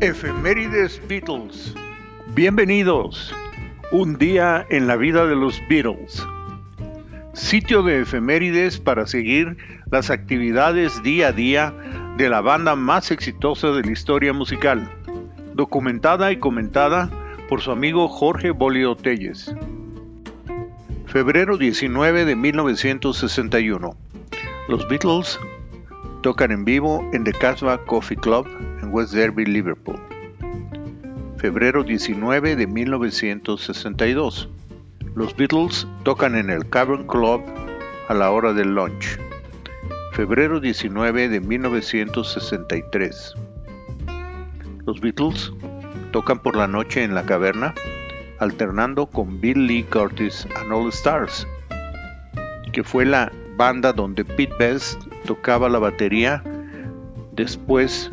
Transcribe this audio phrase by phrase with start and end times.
[0.00, 1.74] Efemérides Beatles.
[2.34, 3.34] Bienvenidos.
[3.92, 6.22] Un día en la vida de los Beatles.
[7.32, 9.56] Sitio de efemérides para seguir
[9.90, 11.74] las actividades día a día
[12.18, 14.86] de la banda más exitosa de la historia musical.
[15.54, 17.08] Documentada y comentada
[17.48, 19.54] por su amigo Jorge Bolio Telles.
[21.06, 23.96] Febrero 19 de 1961.
[24.68, 25.40] Los Beatles
[26.22, 28.46] tocan en vivo en The Casbah Coffee Club
[28.90, 29.98] West Derby, Liverpool.
[31.36, 34.48] Febrero 19 de 1962.
[35.14, 37.42] Los Beatles tocan en el Cavern Club
[38.08, 39.18] a la hora del lunch.
[40.12, 43.34] Febrero 19 de 1963.
[44.86, 45.52] Los Beatles
[46.12, 47.74] tocan por la noche en la caverna,
[48.38, 51.46] alternando con Bill Lee Curtis and All Stars,
[52.72, 56.42] que fue la banda donde Pete Best tocaba la batería
[57.32, 58.10] después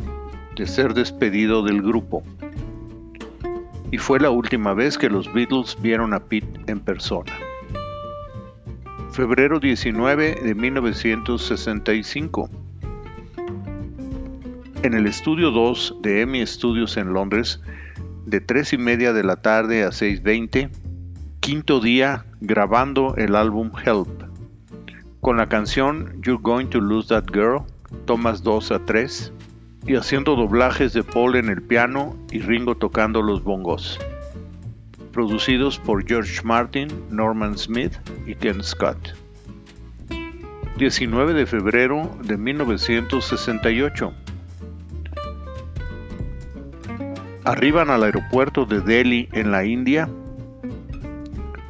[0.56, 2.22] de ser despedido del grupo.
[3.90, 7.32] Y fue la última vez que los Beatles vieron a Pete en persona.
[9.12, 12.50] Febrero 19 de 1965.
[14.82, 17.60] En el estudio 2 de EMI Studios en Londres,
[18.26, 20.70] de 3 y media de la tarde a 6.20,
[21.40, 24.24] quinto día grabando el álbum Help
[25.24, 27.62] con la canción You're Going to Lose That Girl,
[28.04, 29.32] tomas 2 a 3,
[29.86, 33.98] y haciendo doblajes de Paul en el piano y Ringo tocando los bongos.
[35.12, 37.92] Producidos por George Martin, Norman Smith
[38.26, 39.14] y Ken Scott.
[40.78, 44.12] 19 de febrero de 1968.
[47.44, 50.08] Arriban al aeropuerto de Delhi en la India.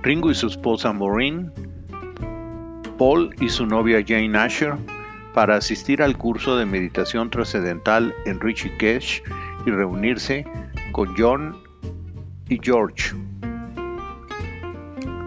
[0.03, 1.53] Ringo y su esposa Maureen
[2.98, 4.75] Paul y su novia Jane Asher
[5.35, 9.23] para asistir al curso de meditación trascendental en Rishikesh
[9.67, 10.47] y reunirse
[10.93, 11.57] con John
[12.48, 13.14] y George.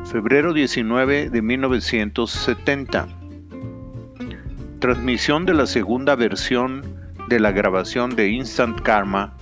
[0.10, 3.08] Febrero 19 de 1970.
[4.80, 6.84] Transmisión de la segunda versión
[7.28, 9.36] de la grabación de Instant Karma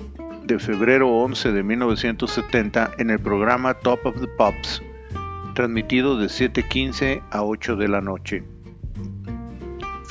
[0.44, 4.82] de febrero 11 de 1970 en el programa Top of the Pops
[5.56, 8.44] transmitido de 7.15 a 8 de la noche.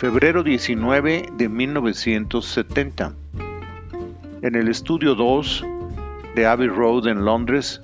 [0.04, 3.14] Febrero 19 de 1970.
[4.42, 5.64] En el estudio 2
[6.34, 7.80] de Abbey Road en Londres,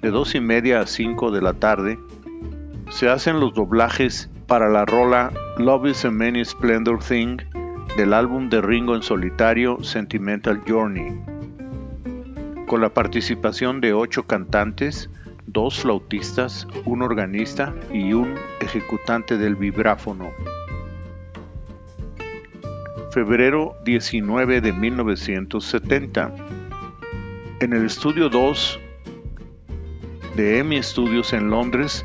[0.00, 1.98] de 2 y media a 5 de la tarde,
[2.90, 7.38] se hacen los doblajes para la rola Love is a Many Splendor Thing
[7.96, 11.20] del álbum de Ringo en solitario Sentimental Journey,
[12.68, 15.10] con la participación de ocho cantantes,
[15.48, 20.30] dos flautistas, un organista y un ejecutante del vibráfono.
[23.14, 26.34] Febrero 19 de 1970.
[27.60, 28.80] En el estudio 2
[30.34, 32.04] de EMI Studios en Londres,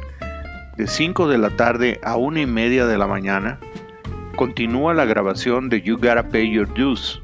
[0.77, 3.59] de 5 de la tarde a 1 y media de la mañana,
[4.35, 7.19] continúa la grabación de You Gotta Pay Your Dues,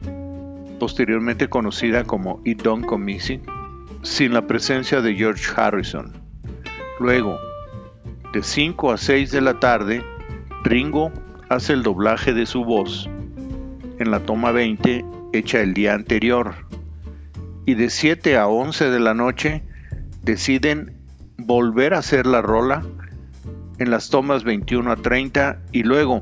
[0.80, 3.40] posteriormente conocida como It Don't Come Easy,
[4.02, 6.12] sin la presencia de George Harrison.
[7.00, 7.38] Luego,
[8.34, 10.04] de 5 a 6 de la tarde,
[10.64, 11.12] Ringo
[11.50, 13.08] hace el doblaje de su voz
[14.00, 16.56] en la toma 20 hecha el día anterior.
[17.66, 19.64] Y de 7 a 11 de la noche
[20.24, 20.98] deciden
[21.38, 22.84] volver a hacer la rola
[23.78, 26.22] en las tomas 21 a 30 y luego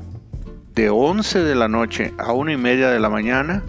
[0.74, 3.62] de 11 de la noche a 1 y media de la mañana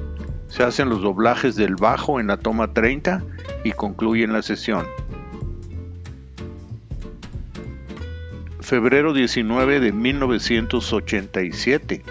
[0.47, 3.23] se hacen los doblajes del bajo en la toma 30
[3.63, 4.85] y concluyen la sesión.
[8.61, 12.03] Febrero 19 de 1987.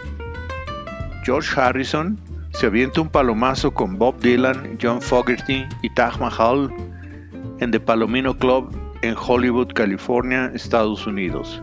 [1.25, 2.21] George Harrison
[2.53, 6.71] se avienta un palomazo con Bob Dylan, John Fogerty y Taj Mahal
[7.61, 11.62] en The Palomino Club en Hollywood, California, Estados Unidos.